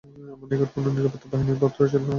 [0.33, 2.09] আমার নিকট কোন নিরাপত্তা বাণী বা পত্র ছিল না।